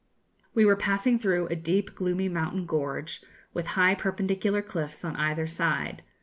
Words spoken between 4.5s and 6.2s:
cliffs on either side.